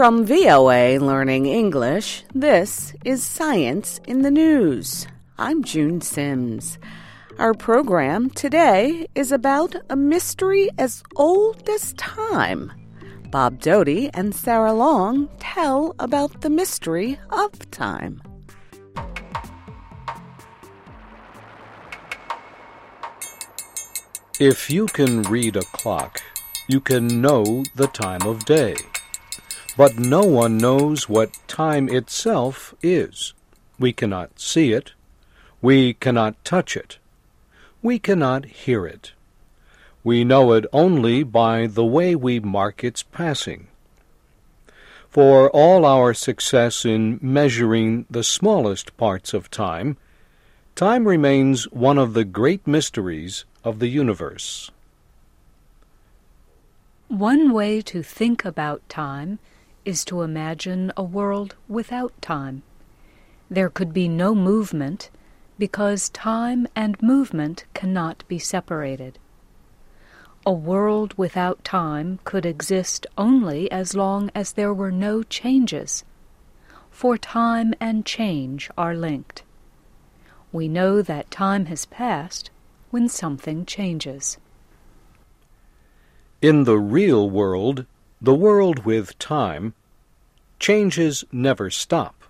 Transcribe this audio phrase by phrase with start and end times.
[0.00, 5.06] From VOA Learning English, this is Science in the News.
[5.36, 6.78] I'm June Simms.
[7.38, 12.72] Our program today is about a mystery as old as time.
[13.30, 18.22] Bob Doughty and Sarah Long tell about the mystery of time.
[24.40, 26.22] If you can read a clock,
[26.68, 28.76] you can know the time of day.
[29.76, 33.34] But no one knows what time itself is.
[33.78, 34.92] We cannot see it.
[35.62, 36.98] We cannot touch it.
[37.82, 39.12] We cannot hear it.
[40.02, 43.68] We know it only by the way we mark its passing.
[45.08, 49.96] For all our success in measuring the smallest parts of time,
[50.74, 54.70] time remains one of the great mysteries of the universe.
[57.08, 59.40] One way to think about time
[59.90, 62.62] is to imagine a world without time.
[63.50, 65.10] There could be no movement
[65.58, 69.18] because time and movement cannot be separated.
[70.46, 76.04] A world without time could exist only as long as there were no changes,
[76.92, 79.42] for time and change are linked.
[80.52, 82.50] We know that time has passed
[82.92, 84.38] when something changes.
[86.40, 87.86] In the real world,
[88.22, 89.74] the world with time,
[90.60, 92.22] changes never stop.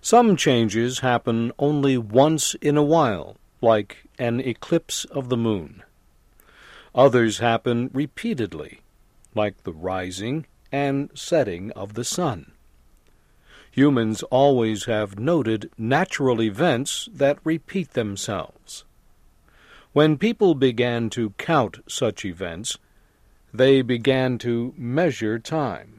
[0.00, 5.82] Some changes happen only once in a while, like an eclipse of the moon.
[6.94, 8.80] Others happen repeatedly,
[9.34, 12.52] like the rising and setting of the sun.
[13.70, 18.84] Humans always have noted natural events that repeat themselves.
[19.92, 22.78] When people began to count such events,
[23.52, 25.98] they began to measure time.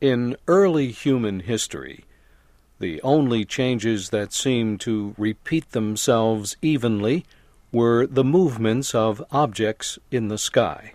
[0.00, 2.04] In early human history,
[2.80, 7.24] the only changes that seemed to repeat themselves evenly
[7.72, 10.92] were the movements of objects in the sky.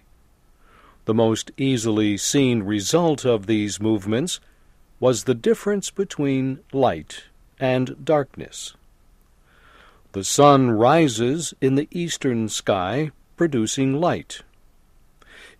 [1.06, 4.40] The most easily seen result of these movements
[5.00, 7.24] was the difference between light
[7.60, 8.76] and darkness.
[10.12, 14.44] The sun rises in the eastern sky, producing light.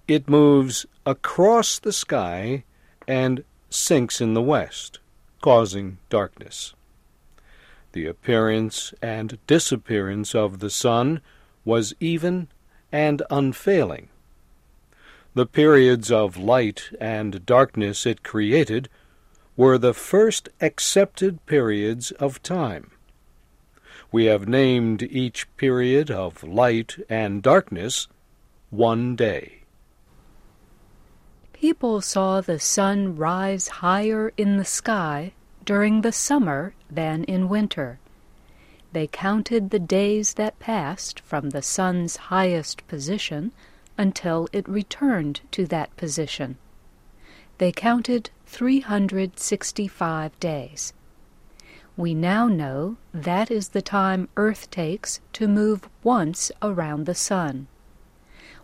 [0.08, 2.66] It moves across the sky
[3.08, 5.00] and sinks in the west,
[5.42, 6.74] causing darkness.
[7.94, 11.22] The appearance and disappearance of the sun
[11.66, 12.48] was even
[12.92, 14.10] and unfailing.
[15.34, 18.90] The periods of light and darkness it created
[19.56, 22.92] were the first accepted periods of time.
[24.12, 28.08] We have named each period of light and darkness
[28.70, 29.61] one day.
[31.62, 35.34] People saw the sun rise higher in the sky
[35.64, 38.00] during the summer than in winter.
[38.94, 43.52] They counted the days that passed from the sun's highest position
[43.96, 46.58] until it returned to that position.
[47.60, 50.94] They counted 365 days.
[51.96, 57.68] We now know that is the time Earth takes to move once around the sun.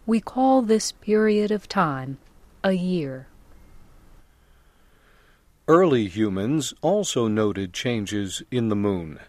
[0.08, 2.18] We call this period of time
[2.64, 3.28] a year.
[5.68, 9.20] Early humans also noted changes in the moon.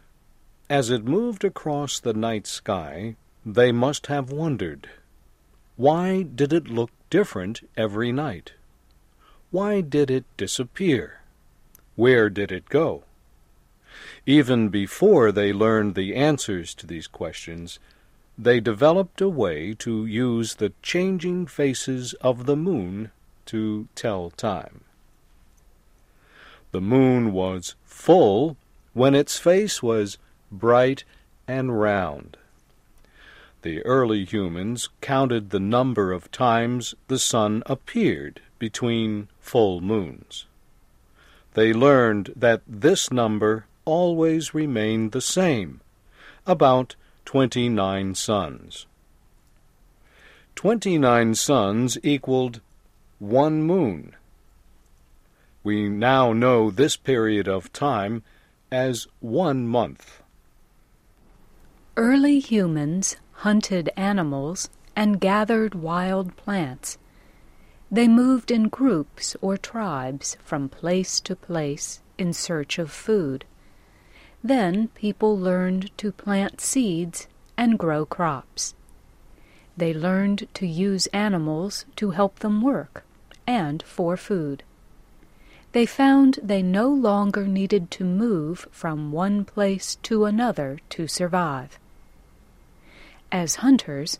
[0.70, 4.88] As it moved across the night sky, they must have wondered
[5.76, 8.52] why did it look different every night?
[9.50, 11.20] Why did it disappear?
[11.94, 13.04] Where did it go?
[14.26, 17.78] Even before they learned the answers to these questions,
[18.36, 23.10] they developed a way to use the changing faces of the moon
[23.48, 24.84] to tell time.
[26.70, 28.56] The moon was full
[28.92, 30.18] when its face was
[30.52, 31.04] bright
[31.46, 32.36] and round.
[33.62, 40.46] The early humans counted the number of times the sun appeared between full moons.
[41.54, 45.80] They learned that this number always remained the same,
[46.46, 48.86] about twenty nine suns.
[50.54, 52.60] Twenty nine suns equaled
[53.18, 54.14] one moon.
[55.64, 58.22] We now know this period of time
[58.70, 60.22] as one month.
[61.96, 66.96] Early humans hunted animals and gathered wild plants.
[67.90, 73.44] They moved in groups or tribes from place to place in search of food.
[74.44, 77.26] Then people learned to plant seeds
[77.56, 78.74] and grow crops.
[79.76, 83.04] They learned to use animals to help them work
[83.48, 84.62] and for food.
[85.72, 91.78] They found they no longer needed to move from one place to another to survive.
[93.32, 94.18] As hunters,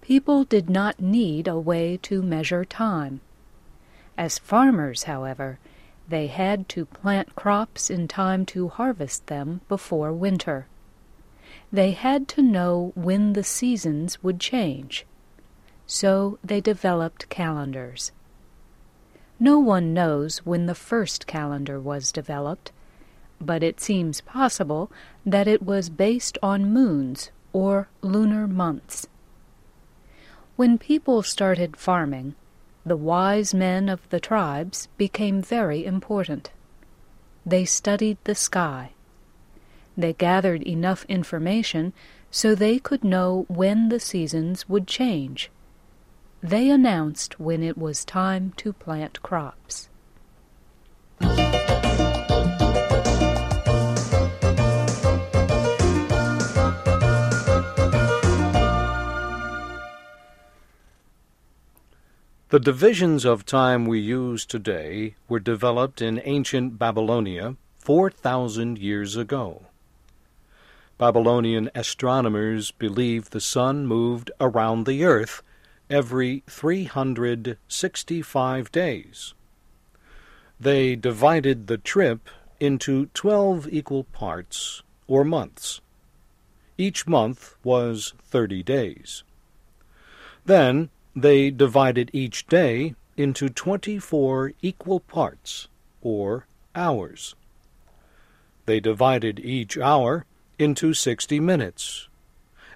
[0.00, 3.20] people did not need a way to measure time.
[4.16, 5.58] As farmers, however,
[6.08, 10.66] they had to plant crops in time to harvest them before winter.
[11.72, 15.04] They had to know when the seasons would change.
[15.86, 18.12] So they developed calendars.
[19.40, 22.72] No one knows when the first calendar was developed,
[23.40, 24.90] but it seems possible
[25.24, 29.06] that it was based on moons or lunar months.
[30.56, 32.34] When people started farming,
[32.84, 36.50] the wise men of the tribes became very important.
[37.46, 38.90] They studied the sky.
[39.96, 41.92] They gathered enough information
[42.30, 45.50] so they could know when the seasons would change.
[46.42, 49.88] They announced when it was time to plant crops.
[62.50, 69.66] The divisions of time we use today were developed in ancient Babylonia 4,000 years ago.
[70.98, 75.42] Babylonian astronomers believed the sun moved around the earth
[75.90, 79.34] every 365 days.
[80.60, 82.28] They divided the trip
[82.60, 85.80] into 12 equal parts, or months.
[86.76, 89.22] Each month was 30 days.
[90.44, 95.68] Then they divided each day into 24 equal parts,
[96.02, 97.34] or hours.
[98.66, 100.26] They divided each hour
[100.58, 102.08] into 60 minutes,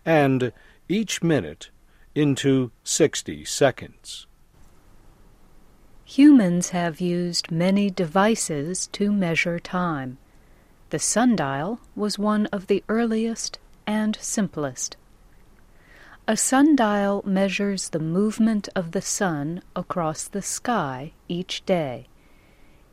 [0.04, 0.52] and
[0.88, 1.70] each minute
[2.14, 4.26] into 60 seconds.
[6.04, 10.18] Humans have used many devices to measure time.
[10.90, 14.96] The sundial was one of the earliest and simplest.
[16.28, 22.08] A sundial measures the movement of the sun across the sky each day.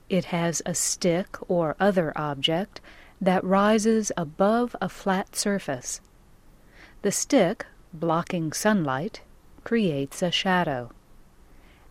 [0.10, 2.81] It has a stick or other object
[3.21, 6.01] that rises above a flat surface.
[7.01, 9.21] The stick, blocking sunlight,
[9.63, 10.91] creates a shadow.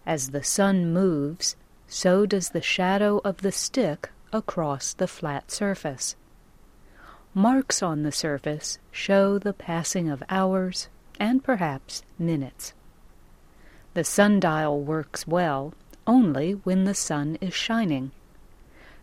[0.07, 1.57] As the sun moves,
[1.87, 6.17] so does the shadow of the stick across the flat surface.
[7.35, 10.89] Marks on the surface show the passing of hours,
[11.21, 12.73] and perhaps minutes.
[13.95, 15.75] The sundial works well
[16.07, 18.13] only when the sun is shining.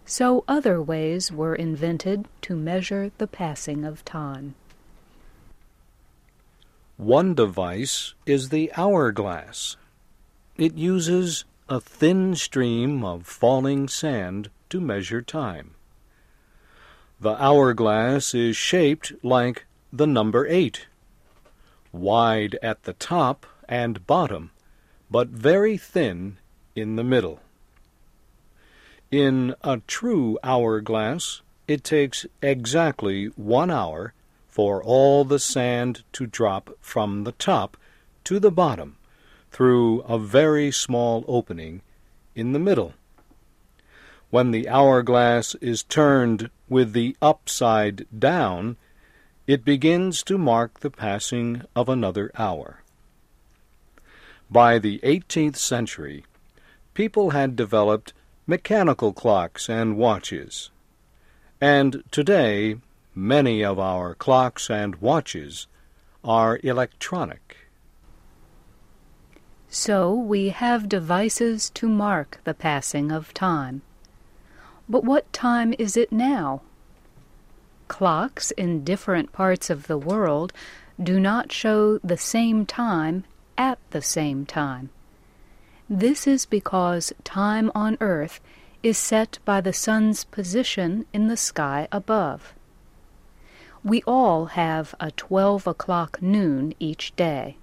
[0.06, 4.56] So other ways were invented to measure the passing of time.
[6.98, 9.76] One device is the hourglass.
[10.56, 15.72] It uses a thin stream of falling sand to measure time.
[17.20, 20.88] The hourglass is shaped like the number eight
[21.92, 24.52] wide at the top and bottom,
[25.10, 26.38] but very thin
[26.76, 27.40] in the middle.
[29.12, 34.14] In a true hourglass, it takes exactly one hour
[34.56, 37.76] for all the sand to drop from the top
[38.24, 38.96] to the bottom
[39.52, 41.82] through a very small opening
[42.36, 42.94] in the middle.
[44.30, 48.78] When the hourglass is turned with the upside down,
[49.46, 52.82] it begins to mark the passing of another hour.
[54.50, 56.24] By the 18th century,
[56.94, 58.14] people had developed
[58.48, 60.70] mechanical clocks and watches.
[61.60, 62.78] And today,
[63.16, 65.68] many of our clocks and watches
[66.24, 67.58] are electronic.
[69.70, 73.82] So we have devices to mark the passing of time.
[74.90, 76.62] But what time is it now?
[77.88, 80.52] Clocks in different parts of the world
[81.02, 83.26] do not show the same time
[83.58, 84.90] at the same time.
[85.90, 88.40] This is because time on earth
[88.82, 92.55] is set by the sun's position in the sky above.
[93.86, 97.58] We all have a 12 o'clock noon each day.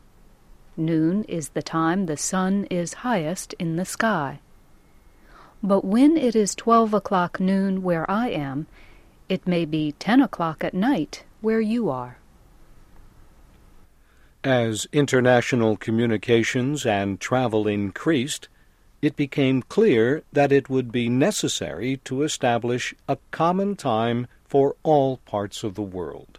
[0.76, 4.38] Noon is the time the sun is highest in the sky.
[5.64, 8.68] But when it is 12 o'clock noon where I am,
[9.28, 12.18] it may be ten o'clock at night where you are.
[14.44, 18.48] As international communications and travel increased,
[19.00, 25.16] it became clear that it would be necessary to establish a common time for all
[25.16, 26.38] parts of the world.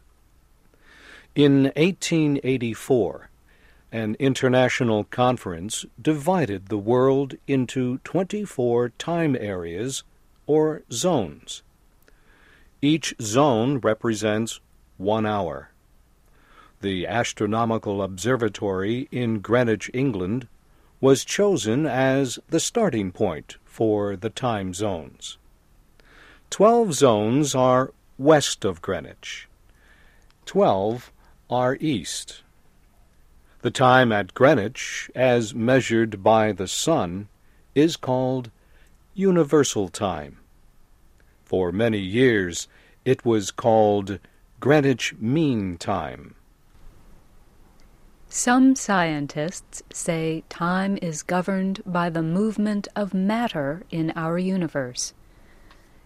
[1.34, 3.32] In 1884,
[3.92, 10.04] an international conference divided the world into 24 time areas
[10.46, 11.64] or zones.
[12.84, 14.60] Each zone represents
[14.98, 15.72] one hour.
[16.82, 20.48] The Astronomical Observatory in Greenwich, England,
[21.02, 25.40] was chosen as the starting point for the time zones.
[26.52, 27.92] Twelve zones are
[28.24, 29.50] west of Greenwich.
[30.46, 31.12] Twelve
[31.50, 32.42] are east.
[33.62, 37.28] The time at Greenwich, as measured by the sun,
[37.76, 38.50] is called
[39.14, 40.38] universal time.
[41.44, 42.70] For many years
[43.04, 44.20] it was called
[44.62, 46.36] Greenwich Mean Time.
[48.30, 55.14] Some scientists say time is governed by the movement of matter in our universe.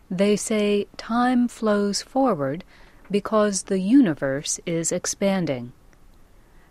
[0.10, 2.64] They say time flows forward
[3.12, 5.74] because the universe is expanding.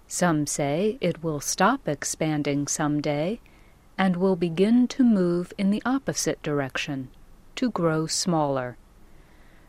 [0.08, 3.40] Some say it will stop expanding someday
[3.98, 7.08] and will begin to move in the opposite direction,
[7.56, 8.76] to grow smaller.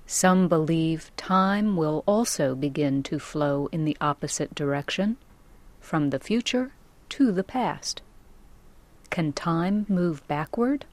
[0.06, 5.18] Some believe time will also begin to flow in the opposite direction,
[5.82, 6.72] from the future
[7.10, 8.02] to the past.
[9.10, 10.86] Can time move backward?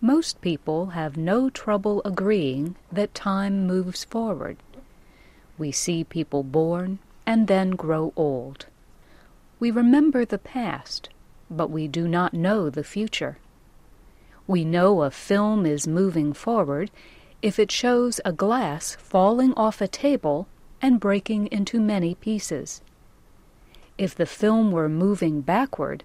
[0.00, 4.58] Most people have no trouble agreeing that time moves forward.
[5.56, 8.66] We see people born and then grow old.
[9.58, 11.08] We remember the past,
[11.50, 13.38] but we do not know the future.
[14.46, 16.90] We know a film is moving forward
[17.40, 20.46] if it shows a glass falling off a table
[20.82, 22.82] and breaking into many pieces.
[23.96, 26.04] If the film were moving backward,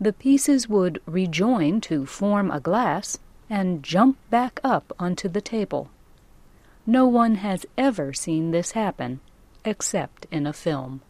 [0.00, 3.18] the pieces would rejoin to form a glass
[3.50, 5.90] and jump back up onto the table.
[6.86, 9.20] No one has ever seen this happen
[9.64, 11.02] except in a film.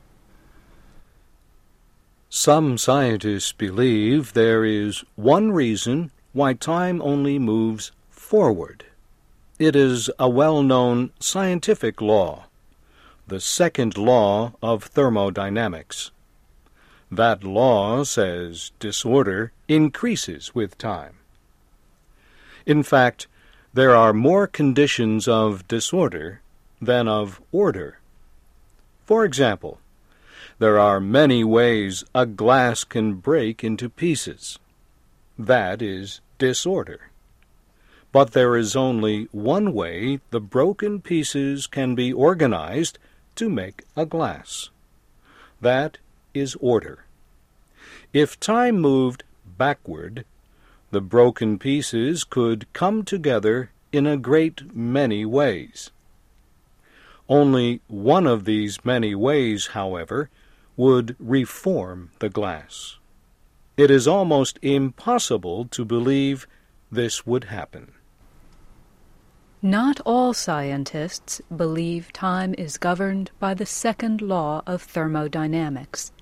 [2.31, 8.85] Some scientists believe there is one reason why time only moves forward.
[9.59, 12.47] It is a well known scientific law,
[13.27, 16.11] the second law of thermodynamics.
[17.11, 21.15] That law says disorder increases with time.
[22.67, 23.27] In fact,
[23.73, 26.43] there are more conditions of disorder
[26.81, 27.99] than of order.
[29.07, 29.81] For example,
[30.59, 34.59] there are many ways a glass can break into pieces.
[35.39, 37.11] That is disorder.
[38.13, 42.99] But there is only one way the broken pieces can be organized
[43.37, 44.71] to make a glass.
[45.61, 45.99] That
[46.39, 47.05] is order.
[48.13, 49.25] If time moved
[49.59, 50.25] backward,
[50.91, 55.91] the broken pieces could come together in a great many ways.
[57.29, 60.31] Only one of these many ways, however,
[60.77, 62.97] would reform the glass.
[63.77, 66.47] It is almost impossible to believe
[66.91, 67.93] this would happen.
[69.61, 76.13] Not all scientists believe time is governed by the second law of thermodynamics.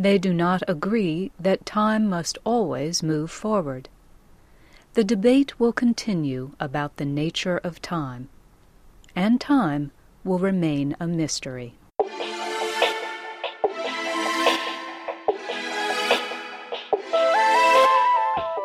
[0.00, 3.90] They do not agree that time must always move forward.
[4.94, 8.30] The debate will continue about the nature of time,
[9.14, 9.90] and time
[10.24, 11.74] will remain a mystery.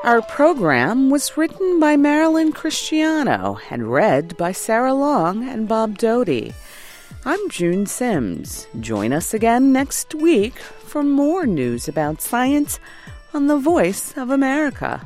[0.05, 6.53] Our program was written by Marilyn Christiano and read by Sarah Long and Bob Doughty.
[7.27, 8.67] I'm June Simms.
[8.79, 12.79] Join us again next week for more news about science
[13.33, 15.01] on the Voice of America.